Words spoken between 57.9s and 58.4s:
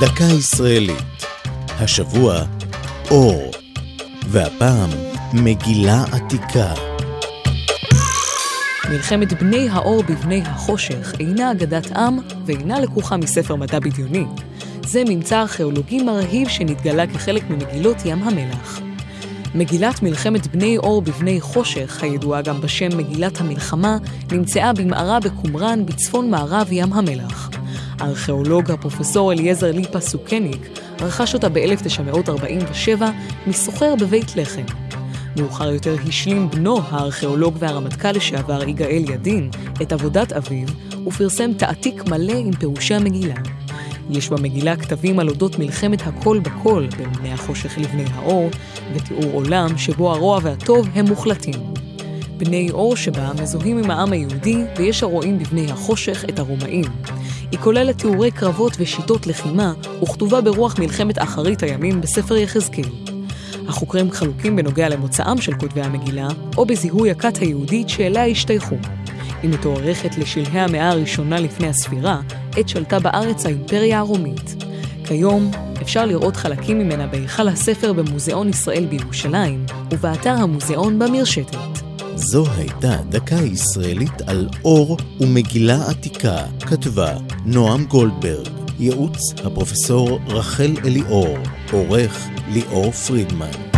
תיאורי